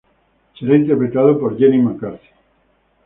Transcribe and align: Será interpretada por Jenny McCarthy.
Será 0.57 0.75
interpretada 0.77 1.37
por 1.37 1.55
Jenny 1.59 1.77
McCarthy. 1.77 2.27